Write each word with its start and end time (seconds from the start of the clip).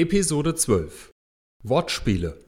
Episode 0.00 0.54
12 0.54 1.10
Wortspiele 1.64 2.38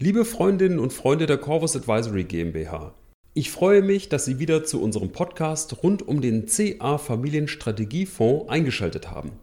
Liebe 0.00 0.24
Freundinnen 0.24 0.80
und 0.80 0.92
Freunde 0.92 1.26
der 1.26 1.38
Corvus 1.38 1.76
Advisory 1.76 2.24
GmbH, 2.24 2.96
ich 3.32 3.52
freue 3.52 3.80
mich, 3.80 4.08
dass 4.08 4.24
Sie 4.24 4.40
wieder 4.40 4.64
zu 4.64 4.82
unserem 4.82 5.12
Podcast 5.12 5.84
rund 5.84 6.02
um 6.02 6.20
den 6.20 6.46
CA 6.46 6.98
Familienstrategiefonds 6.98 8.48
eingeschaltet 8.48 9.08
haben. 9.08 9.38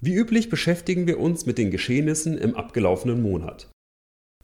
Wie 0.00 0.12
üblich 0.12 0.48
beschäftigen 0.48 1.06
wir 1.06 1.20
uns 1.20 1.46
mit 1.46 1.56
den 1.56 1.70
Geschehnissen 1.70 2.36
im 2.36 2.56
abgelaufenen 2.56 3.22
Monat. 3.22 3.70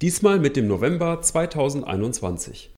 Diesmal 0.00 0.38
mit 0.38 0.54
dem 0.54 0.68
November 0.68 1.22
2021. 1.22 2.72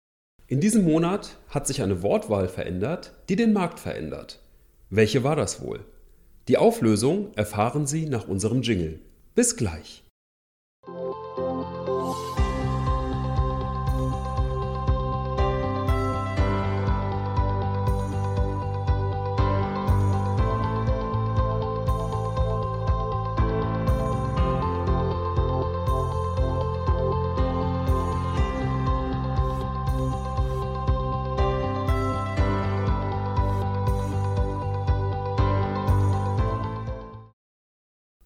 In 0.46 0.60
diesem 0.60 0.84
Monat 0.84 1.36
hat 1.50 1.66
sich 1.66 1.82
eine 1.82 2.02
Wortwahl 2.02 2.48
verändert, 2.48 3.12
die 3.28 3.36
den 3.36 3.52
Markt 3.52 3.78
verändert. 3.78 4.40
Welche 4.88 5.22
war 5.22 5.36
das 5.36 5.60
wohl? 5.60 5.84
Die 6.48 6.58
Auflösung 6.58 7.34
erfahren 7.34 7.88
Sie 7.88 8.06
nach 8.06 8.28
unserem 8.28 8.62
Jingle. 8.62 9.00
Bis 9.34 9.56
gleich. 9.56 10.05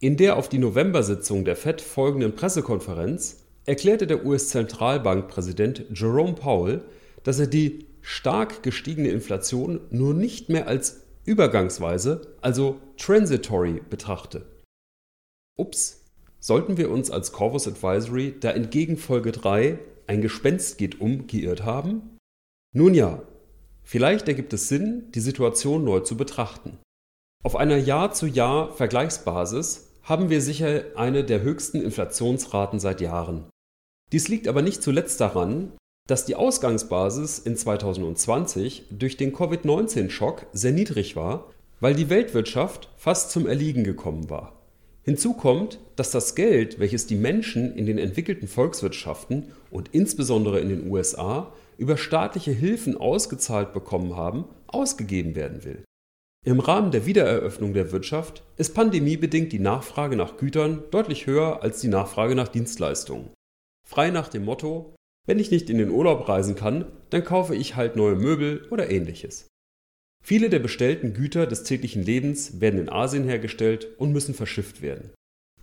In 0.02 0.16
der 0.16 0.36
auf 0.36 0.48
die 0.48 0.56
November-Sitzung 0.56 1.44
der 1.44 1.56
FED 1.56 1.82
folgenden 1.82 2.34
Pressekonferenz 2.34 3.44
erklärte 3.66 4.06
der 4.06 4.24
US-Zentralbankpräsident 4.24 5.84
Jerome 5.92 6.32
Powell, 6.32 6.82
dass 7.22 7.38
er 7.38 7.48
die 7.48 7.84
stark 8.00 8.62
gestiegene 8.62 9.10
Inflation 9.10 9.78
nur 9.90 10.14
nicht 10.14 10.48
mehr 10.48 10.68
als 10.68 11.02
übergangsweise, 11.26 12.34
also 12.40 12.80
transitory 12.96 13.82
betrachte. 13.90 14.46
Ups, 15.58 16.06
sollten 16.38 16.78
wir 16.78 16.90
uns 16.90 17.10
als 17.10 17.32
Corvus 17.32 17.68
Advisory 17.68 18.36
da 18.40 18.52
entgegen 18.52 18.96
Folge 18.96 19.32
3 19.32 19.78
ein 20.06 20.22
Gespenst 20.22 20.78
geht 20.78 21.02
um 21.02 21.26
geirrt 21.26 21.66
haben? 21.66 22.16
Nun 22.74 22.94
ja, 22.94 23.22
vielleicht 23.82 24.28
ergibt 24.28 24.54
es 24.54 24.68
Sinn, 24.68 25.12
die 25.14 25.20
Situation 25.20 25.84
neu 25.84 26.00
zu 26.00 26.16
betrachten. 26.16 26.78
Auf 27.44 27.54
einer 27.54 27.76
Jahr-zu-Jahr-Vergleichsbasis 27.76 29.88
haben 30.02 30.30
wir 30.30 30.40
sicher 30.40 30.84
eine 30.96 31.24
der 31.24 31.42
höchsten 31.42 31.80
Inflationsraten 31.82 32.80
seit 32.80 33.00
Jahren. 33.00 33.44
Dies 34.12 34.28
liegt 34.28 34.48
aber 34.48 34.62
nicht 34.62 34.82
zuletzt 34.82 35.20
daran, 35.20 35.72
dass 36.06 36.24
die 36.24 36.34
Ausgangsbasis 36.34 37.38
in 37.38 37.56
2020 37.56 38.84
durch 38.90 39.16
den 39.16 39.32
Covid-19-Schock 39.32 40.46
sehr 40.52 40.72
niedrig 40.72 41.14
war, 41.14 41.50
weil 41.78 41.94
die 41.94 42.10
Weltwirtschaft 42.10 42.88
fast 42.96 43.30
zum 43.30 43.46
Erliegen 43.46 43.84
gekommen 43.84 44.28
war. 44.28 44.60
Hinzu 45.02 45.32
kommt, 45.32 45.78
dass 45.96 46.10
das 46.10 46.34
Geld, 46.34 46.78
welches 46.78 47.06
die 47.06 47.16
Menschen 47.16 47.74
in 47.74 47.86
den 47.86 47.98
entwickelten 47.98 48.48
Volkswirtschaften 48.48 49.52
und 49.70 49.88
insbesondere 49.92 50.60
in 50.60 50.68
den 50.68 50.90
USA 50.90 51.52
über 51.78 51.96
staatliche 51.96 52.52
Hilfen 52.52 52.96
ausgezahlt 52.96 53.72
bekommen 53.72 54.14
haben, 54.16 54.44
ausgegeben 54.66 55.34
werden 55.34 55.64
will. 55.64 55.84
Im 56.42 56.58
Rahmen 56.58 56.90
der 56.90 57.04
Wiedereröffnung 57.04 57.74
der 57.74 57.92
Wirtschaft 57.92 58.42
ist 58.56 58.74
pandemiebedingt 58.74 59.52
die 59.52 59.58
Nachfrage 59.58 60.16
nach 60.16 60.38
Gütern 60.38 60.84
deutlich 60.90 61.26
höher 61.26 61.62
als 61.62 61.82
die 61.82 61.88
Nachfrage 61.88 62.34
nach 62.34 62.48
Dienstleistungen. 62.48 63.28
Frei 63.86 64.10
nach 64.10 64.28
dem 64.28 64.46
Motto, 64.46 64.94
wenn 65.26 65.38
ich 65.38 65.50
nicht 65.50 65.68
in 65.68 65.76
den 65.76 65.90
Urlaub 65.90 66.26
reisen 66.30 66.54
kann, 66.54 66.86
dann 67.10 67.24
kaufe 67.24 67.54
ich 67.54 67.76
halt 67.76 67.94
neue 67.94 68.16
Möbel 68.16 68.66
oder 68.70 68.88
ähnliches. 68.88 69.48
Viele 70.24 70.48
der 70.48 70.60
bestellten 70.60 71.12
Güter 71.12 71.46
des 71.46 71.64
täglichen 71.64 72.02
Lebens 72.02 72.58
werden 72.60 72.80
in 72.80 72.88
Asien 72.88 73.24
hergestellt 73.24 73.88
und 73.98 74.12
müssen 74.12 74.34
verschifft 74.34 74.80
werden. 74.80 75.10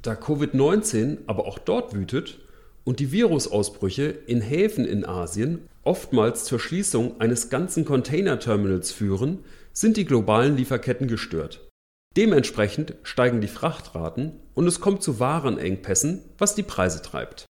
Da 0.03 0.13
Covid-19 0.13 1.19
aber 1.25 1.47
auch 1.47 1.57
dort 1.57 1.95
wütet 1.95 2.39
und 2.83 2.99
die 2.99 3.11
Virusausbrüche 3.11 4.05
in 4.05 4.41
Häfen 4.41 4.85
in 4.85 5.05
Asien 5.05 5.67
oftmals 5.83 6.45
zur 6.45 6.59
Schließung 6.59 7.19
eines 7.19 7.49
ganzen 7.49 7.83
Containerterminals 7.83 8.91
führen, 8.91 9.43
sind 9.77 9.95
die 9.95 10.05
globalen 10.05 10.57
Lieferketten 10.57 11.07
gestört. 11.07 11.69
Dementsprechend 12.15 12.95
steigen 13.03 13.41
die 13.41 13.47
Frachtraten 13.47 14.39
und 14.55 14.65
es 14.65 14.81
kommt 14.81 15.03
zu 15.03 15.19
Warenengpässen, 15.19 16.23
was 16.39 16.55
die 16.55 16.63
Preise 16.63 17.03
treibt. 17.03 17.45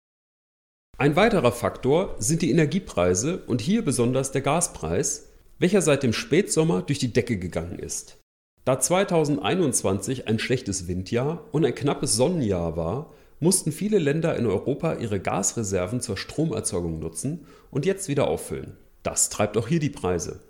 Ein 0.96 1.16
weiterer 1.16 1.52
Faktor 1.52 2.16
sind 2.18 2.40
die 2.40 2.50
Energiepreise 2.50 3.42
und 3.46 3.60
hier 3.60 3.84
besonders 3.84 4.32
der 4.32 4.40
Gaspreis, 4.40 5.32
welcher 5.58 5.82
seit 5.82 6.02
dem 6.02 6.14
Spätsommer 6.14 6.80
durch 6.80 6.98
die 6.98 7.12
Decke 7.12 7.36
gegangen 7.36 7.78
ist. 7.78 8.16
Da 8.64 8.80
2021 8.80 10.26
ein 10.26 10.38
schlechtes 10.38 10.88
Windjahr 10.88 11.46
und 11.52 11.66
ein 11.66 11.74
knappes 11.74 12.16
Sonnenjahr 12.16 12.74
war, 12.74 13.12
mussten 13.38 13.70
viele 13.70 13.98
Länder 13.98 14.34
in 14.36 14.46
Europa 14.46 14.94
ihre 14.94 15.20
Gasreserven 15.20 16.00
zur 16.00 16.16
Stromerzeugung 16.16 17.00
nutzen 17.00 17.46
und 17.70 17.84
jetzt 17.84 18.08
wieder 18.08 18.28
auffüllen. 18.28 18.78
Das 19.02 19.28
treibt 19.28 19.58
auch 19.58 19.68
hier 19.68 19.80
die 19.80 19.90
Preise. 19.90 20.40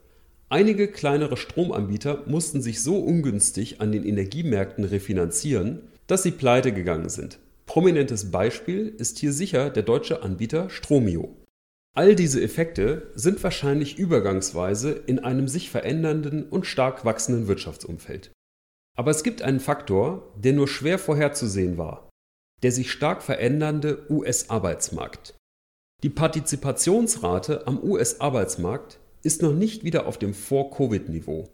Einige 0.49 0.89
kleinere 0.89 1.37
Stromanbieter 1.37 2.25
mussten 2.27 2.61
sich 2.61 2.83
so 2.83 2.99
ungünstig 2.99 3.81
an 3.81 3.93
den 3.93 4.05
Energiemärkten 4.05 4.85
refinanzieren, 4.85 5.89
dass 6.07 6.23
sie 6.23 6.33
pleite 6.33 6.73
gegangen 6.73 7.09
sind. 7.09 7.39
Prominentes 7.67 8.31
Beispiel 8.31 8.89
ist 8.99 9.19
hier 9.19 9.33
sicher 9.33 9.71
der 9.71 9.83
deutsche 9.83 10.23
Anbieter 10.23 10.69
Stromio. 10.69 11.37
All 11.97 12.15
diese 12.15 12.43
Effekte 12.43 13.11
sind 13.15 13.43
wahrscheinlich 13.43 13.99
übergangsweise 13.99 14.91
in 14.93 15.21
einem 15.21 15.49
sich 15.49 15.71
verändernden 15.71 16.43
und 16.49 16.67
stark 16.67 17.05
wachsenden 17.05 17.47
Wirtschaftsumfeld. 17.47 18.33
Aber 18.97 19.11
es 19.11 19.23
gibt 19.23 19.43
einen 19.43 19.61
Faktor, 19.61 20.35
der 20.37 20.53
nur 20.53 20.69
schwer 20.69 20.99
vorherzusehen 20.99 21.79
war, 21.79 22.11
der 22.63 22.73
sich 22.73 22.91
stark 22.91 23.23
verändernde 23.23 24.11
US-Arbeitsmarkt. 24.11 25.35
Die 26.03 26.11
Partizipationsrate 26.11 27.67
am 27.67 27.83
US-Arbeitsmarkt 27.83 28.99
ist 29.25 29.43
noch 29.43 29.55
nicht 29.55 29.85
wieder 29.85 30.07
auf 30.07 30.19
dem 30.19 30.35
Vor-Covid-Niveau. 30.35 31.49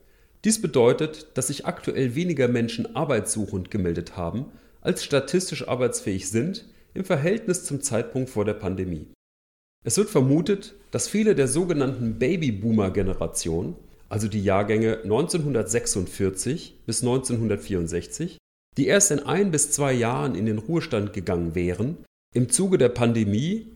Dies 0.44 0.60
bedeutet, 0.60 1.28
dass 1.34 1.48
sich 1.48 1.66
aktuell 1.66 2.14
weniger 2.14 2.48
Menschen 2.48 2.96
arbeitssuchend 2.96 3.70
gemeldet 3.70 4.16
haben, 4.16 4.46
als 4.80 5.04
statistisch 5.04 5.68
arbeitsfähig 5.68 6.28
sind 6.28 6.66
im 6.94 7.04
Verhältnis 7.04 7.64
zum 7.64 7.80
Zeitpunkt 7.82 8.30
vor 8.30 8.44
der 8.44 8.54
Pandemie. 8.54 9.06
Es 9.84 9.96
wird 9.96 10.10
vermutet, 10.10 10.74
dass 10.90 11.08
viele 11.08 11.34
der 11.34 11.48
sogenannten 11.48 12.18
Babyboomer-Generation, 12.18 13.76
also 14.08 14.28
die 14.28 14.42
Jahrgänge 14.42 15.02
1946 15.04 16.80
bis 16.84 17.02
1964, 17.02 18.38
die 18.76 18.86
erst 18.86 19.10
in 19.10 19.20
ein 19.20 19.50
bis 19.50 19.70
zwei 19.70 19.92
Jahren 19.92 20.34
in 20.34 20.46
den 20.46 20.58
Ruhestand 20.58 21.12
gegangen 21.12 21.54
wären, 21.54 21.98
im 22.34 22.48
Zuge 22.48 22.78
der 22.78 22.88
Pandemie 22.88 23.66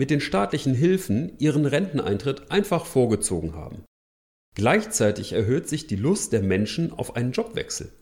mit 0.00 0.08
den 0.08 0.22
staatlichen 0.22 0.72
Hilfen 0.72 1.32
ihren 1.36 1.66
Renteneintritt 1.66 2.50
einfach 2.50 2.86
vorgezogen 2.86 3.54
haben. 3.54 3.84
Gleichzeitig 4.54 5.34
erhöht 5.34 5.68
sich 5.68 5.88
die 5.88 5.96
Lust 5.96 6.32
der 6.32 6.40
Menschen 6.40 6.90
auf 6.90 7.16
einen 7.16 7.32
Jobwechsel. 7.32 7.92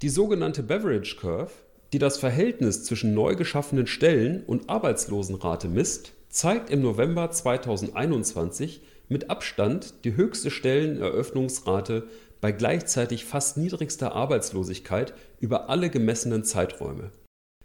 Die 0.00 0.10
sogenannte 0.10 0.62
Beverage 0.62 1.16
Curve, 1.16 1.50
die 1.92 1.98
das 1.98 2.18
Verhältnis 2.18 2.84
zwischen 2.84 3.14
neu 3.14 3.34
geschaffenen 3.34 3.88
Stellen 3.88 4.44
und 4.44 4.70
Arbeitslosenrate 4.70 5.66
misst, 5.66 6.12
zeigt 6.28 6.70
im 6.70 6.82
November 6.82 7.32
2021 7.32 8.82
mit 9.08 9.28
Abstand 9.28 10.04
die 10.04 10.14
höchste 10.14 10.52
Stelleneröffnungsrate 10.52 12.06
bei 12.40 12.52
gleichzeitig 12.52 13.24
fast 13.24 13.56
niedrigster 13.56 14.14
Arbeitslosigkeit 14.14 15.14
über 15.40 15.68
alle 15.68 15.90
gemessenen 15.90 16.44
Zeiträume. 16.44 17.10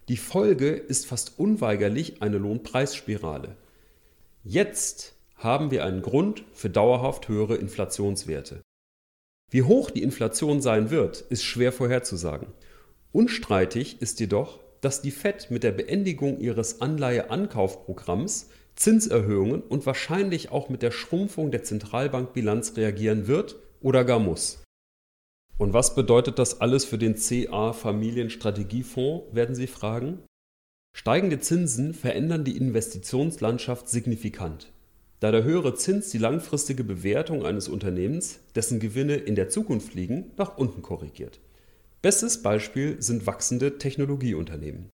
Die 0.10 0.18
Folge 0.18 0.70
ist 0.72 1.06
fast 1.06 1.38
unweigerlich 1.38 2.24
eine 2.24 2.40
Lohnpreisspirale. 2.40 3.56
Jetzt 4.48 5.16
haben 5.38 5.72
wir 5.72 5.84
einen 5.84 6.04
Grund 6.04 6.44
für 6.54 6.70
dauerhaft 6.70 7.28
höhere 7.30 7.56
Inflationswerte. 7.56 8.62
Wie 9.50 9.64
hoch 9.64 9.90
die 9.90 10.04
Inflation 10.04 10.62
sein 10.62 10.92
wird, 10.92 11.22
ist 11.22 11.44
schwer 11.44 11.72
vorherzusagen. 11.72 12.50
Unstreitig 13.12 14.04
ist 14.04 14.20
jedoch, 14.20 14.60
dass 14.82 15.02
die 15.02 15.10
Fed 15.10 15.50
mit 15.50 15.64
der 15.64 15.72
Beendigung 15.72 16.40
ihres 16.40 16.80
Anleiheankaufprogramms 16.80 18.50
Zinserhöhungen 18.76 19.64
und 19.64 19.88
wahrscheinlich 19.88 20.52
auch 20.52 20.70
mit 20.70 20.84
der 20.84 20.92
Schrumpfung 20.92 21.50
der 21.50 21.64
Zentralbankbilanz 21.64 22.78
reagieren 22.78 23.26
wird 23.26 23.56
oder 23.82 24.06
gar 24.06 24.20
muss. 24.20 24.62
Und 25.58 25.74
was 25.74 25.96
bedeutet 25.96 26.38
das 26.38 26.62
alles 26.62 26.86
für 26.86 27.00
den 27.00 27.16
CA 27.16 27.74
Familienstrategiefonds, 27.74 29.34
werden 29.34 29.56
Sie 29.56 29.68
fragen? 29.68 30.20
Steigende 30.98 31.42
Zinsen 31.42 31.94
verändern 31.94 32.46
die 32.46 32.56
Investitionslandschaft 32.56 33.90
signifikant, 33.90 34.72
da 35.20 35.30
der 35.30 35.44
höhere 35.44 35.76
Zins 35.76 36.10
die 36.10 36.18
langfristige 36.18 36.86
Bewertung 36.86 37.46
eines 37.46 37.68
Unternehmens, 37.68 38.40
dessen 38.56 38.80
Gewinne 38.80 39.18
in 39.18 39.36
der 39.36 39.50
Zukunft 39.50 39.94
liegen, 39.94 40.32
nach 40.38 40.58
unten 40.58 40.82
korrigiert. 40.82 41.42
Bestes 42.02 42.42
Beispiel 42.42 43.02
sind 43.02 43.28
wachsende 43.28 43.78
Technologieunternehmen. 43.78 44.90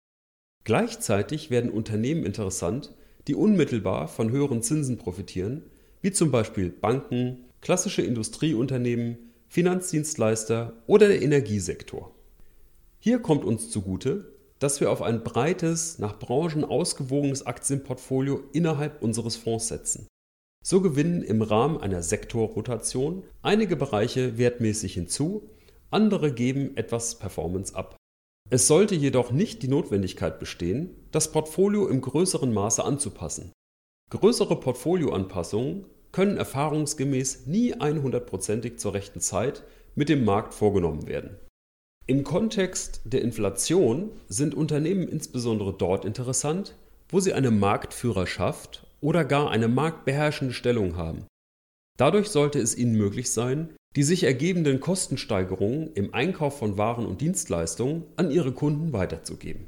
Gleichzeitig 0.63 1.51
werden 1.51 1.69
Unternehmen 1.69 2.25
interessant, 2.25 2.95
die 3.27 3.35
unmittelbar 3.35 4.07
von 4.07 4.31
höheren 4.31 4.63
Zinsen 4.63 4.97
profitieren, 4.97 5.61
wie 6.01 6.11
zum 6.11 6.31
Beispiel 6.31 6.71
Banken, 6.71 7.45
klassische 7.61 8.01
Industrieunternehmen, 8.01 9.19
Finanzdienstleister 9.49 10.73
oder 10.87 11.09
der 11.09 11.21
Energiesektor. 11.21 12.11
Hier 12.97 13.19
kommt 13.19 13.45
uns 13.45 13.69
zugute, 13.69 14.40
dass 14.61 14.79
wir 14.79 14.91
auf 14.91 15.01
ein 15.01 15.23
breites, 15.23 15.97
nach 15.97 16.19
Branchen 16.19 16.63
ausgewogenes 16.63 17.47
Aktienportfolio 17.47 18.43
innerhalb 18.53 19.01
unseres 19.01 19.35
Fonds 19.35 19.67
setzen. 19.67 20.07
So 20.63 20.81
gewinnen 20.81 21.23
im 21.23 21.41
Rahmen 21.41 21.81
einer 21.81 22.03
Sektorrotation 22.03 23.23
einige 23.41 23.75
Bereiche 23.75 24.37
wertmäßig 24.37 24.93
hinzu, 24.93 25.49
andere 25.89 26.31
geben 26.31 26.77
etwas 26.77 27.17
Performance 27.17 27.75
ab. 27.75 27.97
Es 28.51 28.67
sollte 28.67 28.93
jedoch 28.93 29.31
nicht 29.31 29.63
die 29.63 29.67
Notwendigkeit 29.67 30.37
bestehen, 30.37 31.07
das 31.11 31.31
Portfolio 31.31 31.87
im 31.87 31.99
größeren 31.99 32.53
Maße 32.53 32.83
anzupassen. 32.83 33.51
Größere 34.11 34.59
Portfolioanpassungen 34.59 35.87
können 36.11 36.37
erfahrungsgemäß 36.37 37.47
nie 37.47 37.73
100%ig 37.73 38.77
zur 38.77 38.93
rechten 38.93 39.21
Zeit 39.21 39.63
mit 39.95 40.09
dem 40.09 40.23
Markt 40.23 40.53
vorgenommen 40.53 41.07
werden. 41.07 41.39
Im 42.11 42.25
Kontext 42.25 42.99
der 43.05 43.21
Inflation 43.21 44.09
sind 44.27 44.53
Unternehmen 44.53 45.07
insbesondere 45.07 45.71
dort 45.71 46.03
interessant, 46.03 46.75
wo 47.07 47.21
sie 47.21 47.31
eine 47.31 47.51
Marktführerschaft 47.51 48.85
oder 48.99 49.23
gar 49.23 49.49
eine 49.49 49.69
marktbeherrschende 49.69 50.53
Stellung 50.53 50.97
haben. 50.97 51.25
Dadurch 51.97 52.27
sollte 52.27 52.59
es 52.59 52.77
ihnen 52.77 52.97
möglich 52.97 53.31
sein, 53.31 53.69
die 53.95 54.03
sich 54.03 54.25
ergebenden 54.25 54.81
Kostensteigerungen 54.81 55.93
im 55.93 56.13
Einkauf 56.13 56.59
von 56.59 56.77
Waren 56.77 57.05
und 57.05 57.21
Dienstleistungen 57.21 58.03
an 58.17 58.29
ihre 58.29 58.51
Kunden 58.51 58.91
weiterzugeben. 58.91 59.67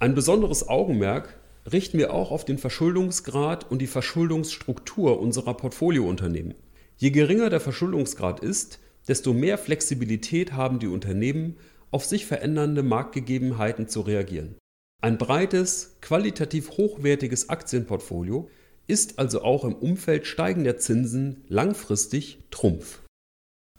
Ein 0.00 0.14
besonderes 0.14 0.70
Augenmerk 0.70 1.38
richten 1.70 1.98
wir 1.98 2.14
auch 2.14 2.30
auf 2.30 2.46
den 2.46 2.56
Verschuldungsgrad 2.56 3.70
und 3.70 3.82
die 3.82 3.86
Verschuldungsstruktur 3.86 5.20
unserer 5.20 5.52
Portfoliounternehmen. 5.52 6.54
Je 6.96 7.10
geringer 7.10 7.50
der 7.50 7.60
Verschuldungsgrad 7.60 8.40
ist, 8.40 8.78
desto 9.08 9.32
mehr 9.32 9.58
Flexibilität 9.58 10.52
haben 10.52 10.78
die 10.78 10.88
Unternehmen, 10.88 11.56
auf 11.90 12.04
sich 12.04 12.26
verändernde 12.26 12.82
Marktgegebenheiten 12.82 13.88
zu 13.88 14.00
reagieren. 14.00 14.56
Ein 15.02 15.18
breites, 15.18 15.96
qualitativ 16.00 16.70
hochwertiges 16.72 17.48
Aktienportfolio 17.48 18.48
ist 18.86 19.18
also 19.18 19.42
auch 19.42 19.64
im 19.64 19.74
Umfeld 19.74 20.26
steigender 20.26 20.78
Zinsen 20.78 21.44
langfristig 21.48 22.38
Trumpf. 22.50 23.02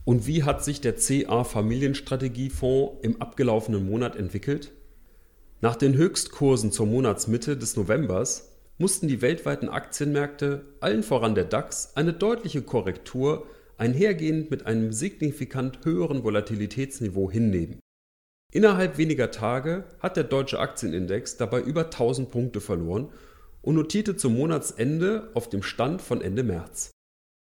Und 0.06 0.26
wie 0.26 0.44
hat 0.44 0.64
sich 0.64 0.80
der 0.80 0.96
CA 0.96 1.44
Familienstrategiefonds 1.44 3.00
im 3.02 3.22
abgelaufenen 3.22 3.90
Monat 3.90 4.16
entwickelt? 4.16 4.72
Nach 5.60 5.76
den 5.76 5.96
Höchstkursen 5.96 6.72
zur 6.72 6.86
Monatsmitte 6.86 7.58
des 7.58 7.76
Novembers 7.76 8.54
mussten 8.78 9.08
die 9.08 9.22
weltweiten 9.22 9.70
Aktienmärkte, 9.70 10.66
allen 10.80 11.04
voran 11.04 11.36
der 11.36 11.46
DAX, 11.46 11.94
eine 11.96 12.14
deutliche 12.14 12.62
Korrektur 12.62 13.48
einhergehend 13.78 14.52
mit 14.52 14.66
einem 14.66 14.92
signifikant 14.92 15.86
höheren 15.86 16.24
Volatilitätsniveau 16.24 17.32
hinnehmen. 17.32 17.80
Innerhalb 18.52 18.98
weniger 18.98 19.32
Tage 19.32 19.86
hat 20.00 20.18
der 20.18 20.24
deutsche 20.24 20.60
Aktienindex 20.60 21.38
dabei 21.38 21.62
über 21.62 21.86
1000 21.86 22.32
Punkte 22.32 22.62
verloren 22.62 23.10
und 23.62 23.76
notierte 23.76 24.16
zum 24.16 24.36
Monatsende 24.36 25.30
auf 25.34 25.50
dem 25.50 25.64
Stand 25.64 26.02
von 26.02 26.22
Ende 26.22 26.44
März. 26.44 26.92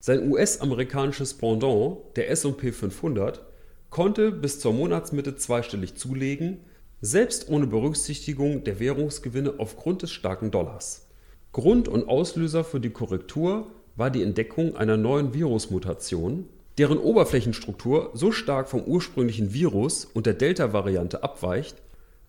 Sein 0.04 0.30
US-amerikanisches 0.30 1.34
Pendant, 1.36 1.98
der 2.16 2.30
SP 2.30 2.72
500, 2.72 3.42
konnte 3.90 4.32
bis 4.32 4.60
zur 4.60 4.74
Monatsmitte 4.74 5.36
zweistellig 5.36 5.96
zulegen, 5.96 6.60
selbst 7.02 7.50
ohne 7.50 7.68
Berücksichtigung 7.68 8.64
der 8.64 8.80
Währungsgewinne 8.80 9.56
aufgrund 9.58 10.02
des 10.02 10.12
starken 10.12 10.52
Dollars. 10.52 11.10
Grund 11.52 11.88
und 11.88 12.08
Auslöser 12.08 12.64
für 12.64 12.80
die 12.80 12.90
Korrektur 12.90 13.72
war 13.96 14.10
die 14.10 14.24
Entdeckung 14.24 14.76
einer 14.76 14.98
neuen 14.98 15.34
Virusmutation, 15.34 16.50
deren 16.78 16.98
Oberflächenstruktur 16.98 18.12
so 18.14 18.32
stark 18.32 18.70
vom 18.70 18.84
ursprünglichen 18.84 19.54
Virus 19.54 20.06
und 20.06 20.26
der 20.26 20.34
Delta-Variante 20.34 21.24
abweicht, 21.24 21.76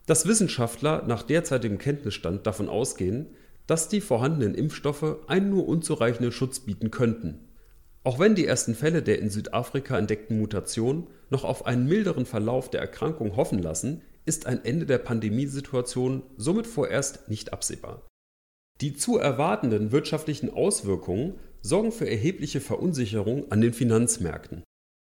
dass 0.06 0.26
Wissenschaftler 0.26 1.04
nach 1.06 1.22
derzeitigem 1.22 1.78
Kenntnisstand 1.78 2.46
davon 2.46 2.68
ausgehen, 2.68 3.26
dass 3.66 3.88
die 3.88 4.02
vorhandenen 4.02 4.54
Impfstoffe 4.54 5.16
einen 5.26 5.48
nur 5.48 5.66
unzureichenden 5.66 6.32
Schutz 6.32 6.60
bieten 6.60 6.90
könnten. 6.90 7.48
Auch 8.02 8.18
wenn 8.18 8.34
die 8.34 8.46
ersten 8.46 8.74
Fälle 8.74 9.02
der 9.02 9.18
in 9.18 9.30
Südafrika 9.30 9.96
entdeckten 9.96 10.38
Mutation 10.38 11.06
noch 11.30 11.44
auf 11.44 11.64
einen 11.64 11.86
milderen 11.86 12.26
Verlauf 12.26 12.68
der 12.68 12.82
Erkrankung 12.82 13.36
hoffen 13.36 13.60
lassen, 13.60 14.02
ist 14.26 14.46
ein 14.46 14.62
Ende 14.62 14.84
der 14.84 14.98
Pandemiesituation 14.98 16.22
somit 16.36 16.66
vorerst 16.66 17.30
nicht 17.30 17.54
absehbar. 17.54 18.02
Die 18.82 18.94
zu 18.94 19.16
erwartenden 19.16 19.92
wirtschaftlichen 19.92 20.52
Auswirkungen 20.52 21.34
sorgen 21.64 21.92
für 21.92 22.08
erhebliche 22.08 22.60
Verunsicherung 22.60 23.50
an 23.50 23.62
den 23.62 23.72
Finanzmärkten. 23.72 24.62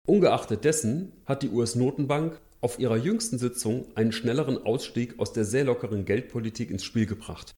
Ungeachtet 0.07 0.65
dessen 0.65 1.11
hat 1.25 1.41
die 1.41 1.49
US-Notenbank 1.49 2.39
auf 2.61 2.77
ihrer 2.77 2.97
jüngsten 2.97 3.39
Sitzung 3.39 3.87
einen 3.95 4.11
schnelleren 4.11 4.63
Ausstieg 4.63 5.19
aus 5.19 5.33
der 5.33 5.45
sehr 5.45 5.65
lockeren 5.65 6.05
Geldpolitik 6.05 6.69
ins 6.69 6.83
Spiel 6.83 7.07
gebracht. 7.07 7.53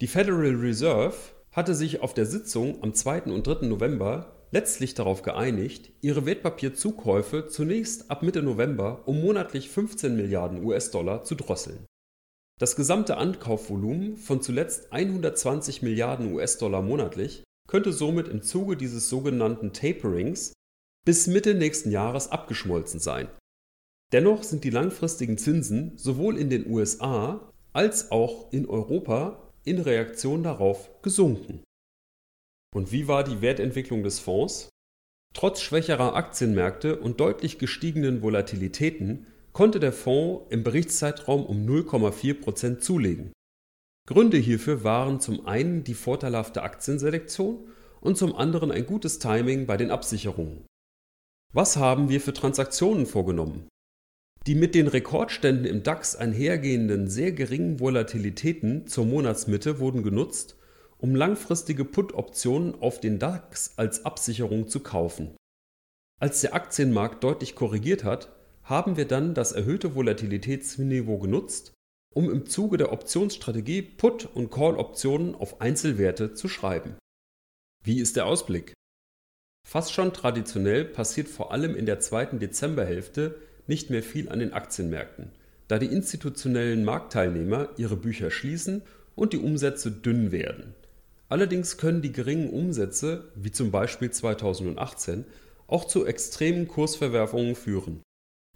Die 0.00 0.06
Federal 0.06 0.54
Reserve 0.54 1.16
hatte 1.50 1.74
sich 1.74 2.00
auf 2.00 2.14
der 2.14 2.26
Sitzung 2.26 2.82
am 2.82 2.94
2. 2.94 3.22
und 3.22 3.46
3. 3.46 3.66
November 3.66 4.36
letztlich 4.52 4.94
darauf 4.94 5.22
geeinigt, 5.22 5.90
ihre 6.00 6.24
Wertpapierzukäufe 6.24 7.48
zunächst 7.48 8.10
ab 8.10 8.22
Mitte 8.22 8.42
November 8.42 9.02
um 9.06 9.20
monatlich 9.20 9.68
15 9.68 10.16
Milliarden 10.16 10.64
US-Dollar 10.64 11.24
zu 11.24 11.34
drosseln. 11.34 11.84
Das 12.60 12.76
gesamte 12.76 13.16
Ankaufvolumen 13.16 14.16
von 14.16 14.40
zuletzt 14.40 14.92
120 14.92 15.82
Milliarden 15.82 16.32
US-Dollar 16.32 16.82
monatlich 16.82 17.42
könnte 17.68 17.92
somit 17.92 18.26
im 18.26 18.42
Zuge 18.42 18.76
dieses 18.76 19.08
sogenannten 19.08 19.72
Taperings 19.72 20.52
bis 21.04 21.28
Mitte 21.28 21.54
nächsten 21.54 21.92
Jahres 21.92 22.32
abgeschmolzen 22.32 22.98
sein. 22.98 23.28
Dennoch 24.12 24.42
sind 24.42 24.64
die 24.64 24.70
langfristigen 24.70 25.38
Zinsen 25.38 25.96
sowohl 25.96 26.38
in 26.38 26.50
den 26.50 26.68
USA 26.68 27.52
als 27.72 28.10
auch 28.10 28.52
in 28.52 28.66
Europa 28.66 29.52
in 29.64 29.80
Reaktion 29.80 30.42
darauf 30.42 30.90
gesunken. 31.02 31.62
Und 32.74 32.90
wie 32.90 33.06
war 33.06 33.22
die 33.22 33.40
Wertentwicklung 33.42 34.02
des 34.02 34.18
Fonds? 34.18 34.70
Trotz 35.34 35.60
schwächerer 35.60 36.14
Aktienmärkte 36.14 36.98
und 36.98 37.20
deutlich 37.20 37.58
gestiegenen 37.58 38.22
Volatilitäten 38.22 39.26
konnte 39.52 39.78
der 39.78 39.92
Fonds 39.92 40.46
im 40.50 40.64
Berichtszeitraum 40.64 41.44
um 41.44 41.66
0,4% 41.66 42.78
zulegen. 42.78 43.32
Gründe 44.08 44.38
hierfür 44.38 44.84
waren 44.84 45.20
zum 45.20 45.46
einen 45.46 45.84
die 45.84 45.92
vorteilhafte 45.92 46.62
Aktienselektion 46.62 47.68
und 48.00 48.16
zum 48.16 48.34
anderen 48.34 48.72
ein 48.72 48.86
gutes 48.86 49.18
Timing 49.18 49.66
bei 49.66 49.76
den 49.76 49.90
Absicherungen. 49.90 50.64
Was 51.52 51.76
haben 51.76 52.08
wir 52.08 52.22
für 52.22 52.32
Transaktionen 52.32 53.04
vorgenommen? 53.04 53.68
Die 54.46 54.54
mit 54.54 54.74
den 54.74 54.88
Rekordständen 54.88 55.66
im 55.66 55.82
DAX 55.82 56.16
einhergehenden 56.16 57.10
sehr 57.10 57.32
geringen 57.32 57.80
Volatilitäten 57.80 58.86
zur 58.86 59.04
Monatsmitte 59.04 59.78
wurden 59.78 60.02
genutzt, 60.02 60.56
um 60.96 61.14
langfristige 61.14 61.84
Put-Optionen 61.84 62.80
auf 62.80 63.00
den 63.00 63.18
DAX 63.18 63.74
als 63.76 64.06
Absicherung 64.06 64.68
zu 64.68 64.80
kaufen. 64.80 65.36
Als 66.18 66.40
der 66.40 66.54
Aktienmarkt 66.54 67.22
deutlich 67.22 67.54
korrigiert 67.54 68.04
hat, 68.04 68.34
haben 68.62 68.96
wir 68.96 69.04
dann 69.04 69.34
das 69.34 69.52
erhöhte 69.52 69.94
Volatilitätsniveau 69.94 71.18
genutzt, 71.18 71.74
um 72.14 72.30
im 72.30 72.46
Zuge 72.46 72.76
der 72.76 72.92
Optionsstrategie 72.92 73.82
Put- 73.82 74.26
und 74.26 74.50
Call-Optionen 74.50 75.34
auf 75.34 75.60
Einzelwerte 75.60 76.34
zu 76.34 76.48
schreiben. 76.48 76.96
Wie 77.84 78.00
ist 78.00 78.16
der 78.16 78.26
Ausblick? 78.26 78.72
Fast 79.66 79.92
schon 79.92 80.12
traditionell 80.12 80.84
passiert 80.84 81.28
vor 81.28 81.52
allem 81.52 81.76
in 81.76 81.86
der 81.86 82.00
zweiten 82.00 82.38
Dezemberhälfte 82.38 83.38
nicht 83.66 83.90
mehr 83.90 84.02
viel 84.02 84.28
an 84.30 84.38
den 84.38 84.52
Aktienmärkten, 84.52 85.32
da 85.68 85.78
die 85.78 85.86
institutionellen 85.86 86.84
Marktteilnehmer 86.84 87.68
ihre 87.76 87.96
Bücher 87.96 88.30
schließen 88.30 88.82
und 89.14 89.32
die 89.32 89.38
Umsätze 89.38 89.90
dünn 89.90 90.32
werden. 90.32 90.74
Allerdings 91.28 91.76
können 91.76 92.00
die 92.00 92.12
geringen 92.12 92.48
Umsätze, 92.48 93.30
wie 93.34 93.52
zum 93.52 93.70
Beispiel 93.70 94.10
2018, 94.10 95.26
auch 95.66 95.84
zu 95.84 96.06
extremen 96.06 96.66
Kursverwerfungen 96.66 97.54
führen. 97.54 98.02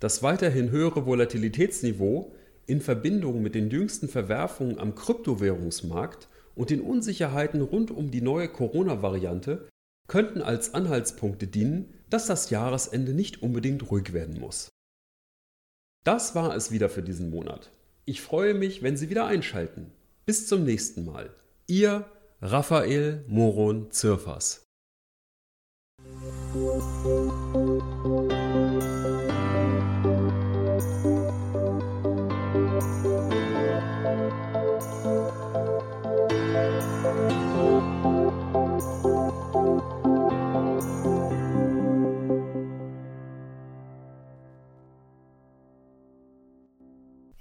Das 0.00 0.22
weiterhin 0.22 0.70
höhere 0.70 1.04
Volatilitätsniveau 1.04 2.34
in 2.72 2.80
Verbindung 2.80 3.42
mit 3.42 3.54
den 3.54 3.68
jüngsten 3.68 4.08
Verwerfungen 4.08 4.78
am 4.78 4.94
Kryptowährungsmarkt 4.94 6.30
und 6.54 6.70
den 6.70 6.80
Unsicherheiten 6.80 7.60
rund 7.60 7.90
um 7.90 8.10
die 8.10 8.22
neue 8.22 8.48
Corona-Variante 8.48 9.68
könnten 10.08 10.40
als 10.40 10.72
Anhaltspunkte 10.72 11.46
dienen, 11.46 11.92
dass 12.08 12.28
das 12.28 12.48
Jahresende 12.48 13.12
nicht 13.12 13.42
unbedingt 13.42 13.90
ruhig 13.90 14.14
werden 14.14 14.40
muss. 14.40 14.70
Das 16.02 16.34
war 16.34 16.56
es 16.56 16.70
wieder 16.70 16.88
für 16.88 17.02
diesen 17.02 17.28
Monat. 17.28 17.70
Ich 18.06 18.22
freue 18.22 18.54
mich, 18.54 18.82
wenn 18.82 18.96
Sie 18.96 19.10
wieder 19.10 19.26
einschalten. 19.26 19.92
Bis 20.24 20.46
zum 20.46 20.64
nächsten 20.64 21.04
Mal. 21.04 21.28
Ihr 21.66 22.06
Raphael 22.40 23.22
Moron 23.28 23.90
Zirfas. 23.90 24.64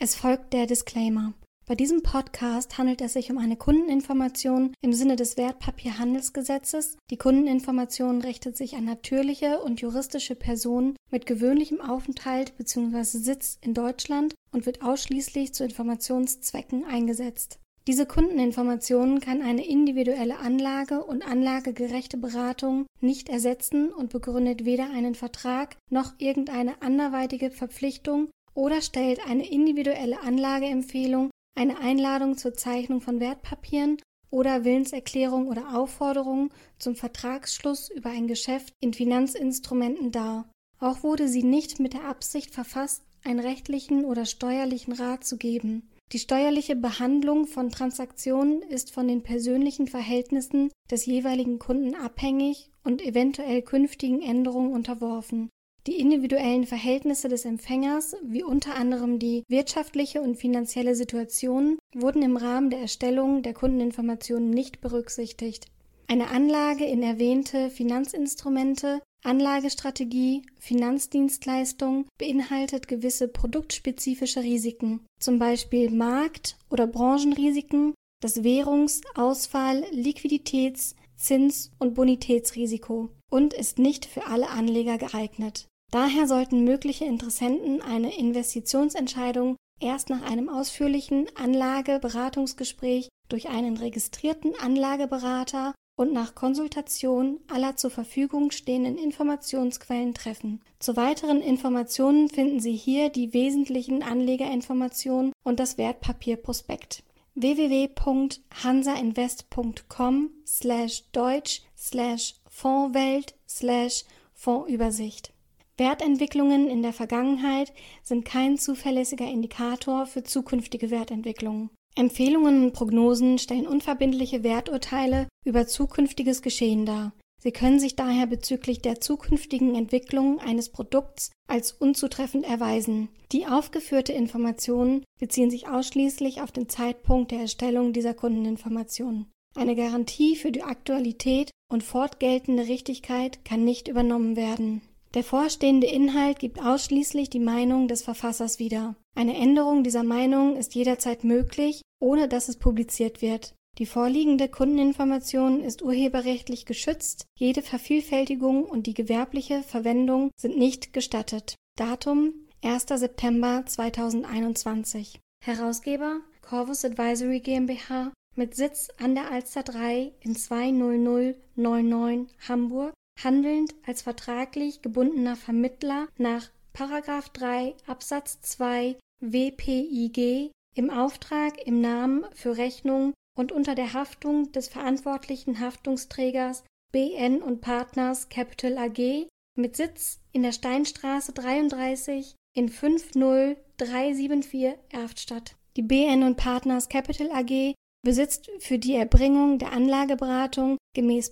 Es 0.04 0.16
folgt 0.16 0.54
der 0.54 0.66
Disclaimer. 0.66 1.34
Bei 1.68 1.75
diesem 1.75 2.01
Podcast 2.01 2.78
handelt 2.80 3.01
es 3.01 3.13
sich 3.13 3.32
um 3.32 3.38
eine 3.38 3.56
Kundeninformation 3.56 4.74
im 4.82 4.94
Sinne 4.94 5.16
des 5.16 5.38
Wertpapierhandelsgesetzes. 5.38 6.98
Die 7.12 7.18
Kundeninformation 7.18 8.22
richtet 8.22 8.58
sich 8.58 8.75
an 8.75 8.86
natürliche 8.86 9.62
und 9.62 9.80
juristische 9.80 10.36
Personen 10.36 10.96
mit 11.12 11.28
gewöhnlichem 11.28 11.80
Aufenthalt 11.80 12.58
bzw. 12.58 13.04
Sitz 13.04 13.60
in 13.62 13.75
Deutschland 13.75 14.34
und 14.51 14.66
wird 14.66 14.82
ausschließlich 14.82 15.54
zu 15.54 15.63
Informationszwecken 15.63 16.84
eingesetzt. 16.84 17.60
Diese 17.88 18.06
Kundeninformation 18.06 19.20
kann 19.22 19.42
eine 19.42 19.66
individuelle 19.66 20.38
Anlage 20.38 21.04
und 21.04 21.26
anlagegerechte 21.26 22.18
Beratung 22.18 22.86
nicht 23.00 23.28
ersetzen 23.28 23.92
und 23.92 24.12
begründet 24.12 24.66
weder 24.66 24.92
einen 24.92 25.16
Vertrag 25.16 25.78
noch 25.90 26.14
irgendeine 26.20 26.80
anderweitige 26.84 27.50
Verpflichtung 27.50 28.30
oder 28.54 28.82
stellt 28.82 29.26
eine 29.26 29.50
individuelle 29.50 30.22
Anlageempfehlung, 30.22 31.32
eine 31.58 31.80
Einladung 31.80 32.38
zur 32.38 32.54
Zeichnung 32.54 33.02
von 33.02 33.20
Wertpapieren 33.20 33.98
oder 34.30 34.64
Willenserklärung 34.64 35.48
oder 35.48 35.76
Aufforderung 35.76 36.52
zum 36.78 36.96
Vertragsschluss 36.96 37.90
über 37.90 38.12
ein 38.12 38.28
Geschäft 38.28 38.74
in 38.80 38.94
Finanzinstrumenten 38.94 40.12
dar. 40.12 40.48
Auch 40.80 41.02
wurde 41.02 41.28
sie 41.28 41.44
nicht 41.44 41.80
mit 41.80 41.94
der 41.94 42.06
Absicht 42.06 42.54
verfasst, 42.54 43.04
einen 43.24 43.40
rechtlichen 43.40 44.06
oder 44.06 44.26
steuerlichen 44.26 44.94
Rat 44.94 45.24
zu 45.24 45.38
geben. 45.38 45.90
Die 46.12 46.20
steuerliche 46.20 46.75
Behandlung 46.75 47.48
von 47.48 47.70
Transaktionen 47.70 48.62
ist 48.63 48.91
von 48.91 49.08
den 49.08 49.24
persönlichen 49.24 49.88
Verhältnissen 49.88 50.70
des 50.89 51.06
jeweiligen 51.06 51.58
Kunden 51.58 51.96
abhängig 51.96 52.70
und 52.84 53.01
eventuell 53.01 53.62
künftigen 53.62 54.22
Änderungen 54.22 54.74
unterworfen. 54.74 55.50
Die 55.88 56.00
individuellen 56.00 56.65
Verhältnisse 56.65 57.30
des 57.30 57.46
Empfängers, 57.46 58.15
wie 58.24 58.44
unter 58.44 58.75
anderem 58.75 59.20
die 59.20 59.44
wirtschaftliche 59.48 60.22
und 60.22 60.36
finanzielle 60.36 60.96
Situation, 60.96 61.80
wurden 61.96 62.22
im 62.22 62.36
Rahmen 62.36 62.70
der 62.70 62.82
Erstellung 62.82 63.41
der 63.41 63.53
Kundeninformationen 63.53 64.50
nicht 64.50 64.82
berücksichtigt. 64.82 65.68
Eine 66.08 66.27
Anlage 66.27 66.84
in 66.86 67.01
erwähnte 67.01 67.70
Finanzinstrumente, 67.70 69.01
Anlagestrategie, 69.24 70.44
Finanzdienstleistung 70.60 72.08
beinhaltet 72.18 72.88
gewisse 72.88 73.28
produktspezifische 73.28 74.42
Risiken, 74.42 75.06
zum 75.20 75.38
Beispiel 75.38 75.92
Markt- 75.92 76.58
oder 76.70 76.88
Branchenrisiken, 76.88 77.94
das 78.22 78.44
Währungs-, 78.44 79.01
Ausfall-, 79.16 79.86
Liquiditäts-, 79.92 80.96
Zins- 81.18 81.72
und 81.78 81.94
Bonitätsrisiko 81.94 83.10
und 83.30 83.54
ist 83.54 83.78
nicht 83.78 84.06
für 84.06 84.25
alle 84.25 84.50
Anleger 84.50 84.98
geeignet. 84.98 85.68
Daher 85.92 86.25
sollten 86.25 86.63
mögliche 86.63 87.06
Interessenten 87.06 87.82
eine 87.82 88.18
Investitionsentscheidung 88.18 89.56
erst 89.80 90.10
nach 90.10 90.24
einem 90.24 90.50
ausführlichen 90.50 91.28
Anlageberatungsgespräch 91.36 93.10
durch 93.30 93.50
einen 93.50 93.78
registrierten 93.78 94.54
Anlageberater 94.60 95.75
und 96.01 96.12
nach 96.13 96.34
Konsultation 96.34 97.39
aller 97.48 97.75
zur 97.75 97.91
Verfügung 97.91 98.50
stehenden 98.50 98.98
Informationsquellen 98.98 100.15
treffen. 100.15 100.60
Zu 100.79 100.96
weiteren 100.96 101.41
Informationen 101.41 102.27
finden 102.27 102.60
Sie 102.60 102.75
hier 102.75 103.10
die 103.10 103.36
wesentlichen 103.36 104.01
Anlegerinformationen 104.01 105.31
und 105.43 105.60
das 105.60 105.77
Wertpapierprospekt 105.77 107.03
www.hansainvest.com 107.36 110.31
slash 110.46 111.03
deutsch 111.12 111.62
slash 111.77 112.34
Fondswelt 112.50 113.36
slash 113.48 114.05
Fondsübersicht 114.34 115.31
Wertentwicklungen 115.77 116.67
in 116.67 116.81
der 116.81 116.93
Vergangenheit 116.93 117.72
sind 118.01 118.25
kein 118.25 118.58
zuverlässiger 118.58 119.25
Indikator 119.25 120.08
für 120.08 120.24
zukünftige 120.24 120.89
Wertentwicklungen. 120.91 121.70
Empfehlungen 121.95 122.63
und 122.63 122.74
Prognosen 122.74 123.38
stellen 123.38 123.67
unverbindliche 123.67 124.43
Werturteile 124.43 125.27
über 125.45 125.67
zukünftiges 125.67 126.41
Geschehen 126.41 126.86
dar. 126.86 127.13
Sie 127.43 127.51
können 127.51 127.79
sich 127.79 127.95
daher 127.95 128.27
bezüglich 128.27 128.81
der 128.81 129.01
zukünftigen 129.01 129.74
Entwicklung 129.74 130.39
eines 130.39 130.69
Produkts 130.69 131.31
als 131.48 131.71
unzutreffend 131.71 132.45
erweisen. 132.45 133.10
Die 133.31 133.48
aufgeführte 133.48 134.13
Informationen 134.13 135.03
beziehen 135.19 135.50
sich 135.50 135.67
ausschließlich 135.67 136.41
auf 136.41 136.51
den 136.51 136.69
Zeitpunkt 136.69 137.31
der 137.31 137.39
Erstellung 137.39 137.93
dieser 137.93 138.13
Kundeninformationen. 138.13 139.31
Eine 139.55 139.75
Garantie 139.75 140.36
für 140.36 140.51
die 140.51 140.63
Aktualität 140.63 141.50
und 141.69 141.83
fortgeltende 141.83 142.67
Richtigkeit 142.67 143.43
kann 143.43 143.65
nicht 143.65 143.88
übernommen 143.88 144.36
werden. 144.36 144.81
Der 145.13 145.25
vorstehende 145.25 145.88
Inhalt 145.88 146.39
gibt 146.39 146.62
ausschließlich 146.62 147.30
die 147.30 147.41
Meinung 147.41 147.89
des 147.89 148.01
Verfassers 148.01 148.60
wieder. 148.60 148.96
Eine 149.13 149.36
Änderung 149.36 149.84
dieser 149.84 150.03
Meinung 150.03 150.56
ist 150.56 150.74
jederzeit 150.74 151.25
möglich, 151.25 151.82
ohne 152.00 152.30
dass 152.30 152.48
es 152.48 152.58
publiziert 152.58 153.22
wird. 153.22 153.53
Die 153.77 153.86
vorliegende 153.86 154.48
Kundeninformation 154.48 155.62
ist 155.63 155.82
urheberrechtlich 155.82 156.65
geschützt, 156.65 157.25
jede 157.38 157.62
Vervielfältigung 157.62 158.63
und 158.63 158.88
die 158.88 158.94
gewerbliche 158.94 159.63
Verwendung 159.63 160.32
sind 160.38 160.58
nicht 160.58 160.94
gestattet. 160.94 161.56
Datum 161.77 162.34
1. 162.63 162.86
September 162.88 163.63
2021. 163.65 165.20
Herausgeber 165.44 166.22
Corvus 166.41 166.86
Advisory 166.86 167.39
GmbH 167.39 168.12
mit 168.36 168.56
Sitz 168.56 168.89
an 168.98 169.15
der 169.15 169.32
Alster 169.32 169.63
3 169.63 170.12
in 170.22 170.36
20099 170.36 172.34
Hamburg 172.48 172.94
handelnd 173.24 173.74
als 173.86 174.01
vertraglich 174.01 174.82
gebundener 174.82 175.36
Vermittler 175.36 176.08
nach§ 176.18 176.50
3 177.34 177.75
Absatz 177.88 178.41
2 178.41 178.98
WPIG 179.20 180.51
im 180.75 180.89
Auftrag, 180.89 181.65
im 181.65 181.82
Namen, 181.82 182.25
für 182.34 182.58
Rechnung 182.58 183.13
und 183.38 183.51
unter 183.51 183.75
der 183.75 183.94
Haftung 183.94 184.51
des 184.51 184.70
verantwortlichen 184.70 185.60
Haftungsträgers 185.60 186.63
BN 186.91 187.41
und 187.41 187.62
Partners 187.62 188.30
Capital 188.30 188.77
AG 188.77 189.27
mit 189.58 189.75
Sitz 189.75 190.20
in 190.32 190.44
der 190.44 190.51
Steinstraße 190.51 191.34
33 191.34 192.36
in 192.53 192.70
50374 192.70 194.75
Erftstadt. 194.89 195.56
Die 195.77 195.82
BN 195.82 196.24
und 196.24 196.36
Partners 196.36 196.89
Capital 196.89 197.32
AG 197.32 197.74
besitzt 198.03 198.50
für 198.60 198.79
die 198.79 198.96
Erbringung 198.96 199.60
der 199.60 199.74
Anlageberatung 199.74 200.77
gemäß 200.96 201.31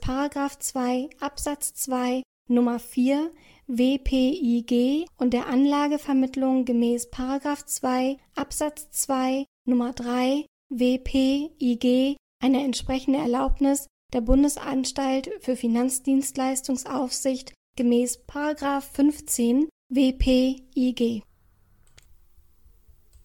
2 0.59 1.09
Absatz 1.19 1.73
2 1.73 2.21
Nummer 2.47 2.79
4 2.79 3.31
WPIG 3.67 5.05
und 5.17 5.33
der 5.33 5.47
Anlagevermittlung 5.47 6.65
gemäß 6.65 7.09
2 7.11 8.17
Absatz 8.35 8.89
2 8.91 9.45
Nummer 9.65 9.93
3 9.93 10.45
WPIG 10.69 12.17
eine 12.41 12.63
entsprechende 12.63 13.19
Erlaubnis 13.19 13.88
der 14.13 14.21
Bundesanstalt 14.21 15.29
für 15.39 15.55
Finanzdienstleistungsaufsicht 15.55 17.53
gemäß 17.75 18.23
15 18.81 19.69
WPIG 19.91 21.23